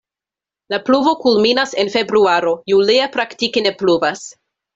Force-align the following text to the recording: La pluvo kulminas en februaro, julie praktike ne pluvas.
La 0.73 0.77
pluvo 0.87 1.13
kulminas 1.19 1.75
en 1.83 1.91
februaro, 1.97 2.55
julie 2.73 3.11
praktike 3.19 3.65
ne 3.69 3.75
pluvas. 3.85 4.27